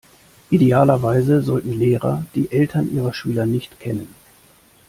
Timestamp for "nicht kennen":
3.45-4.07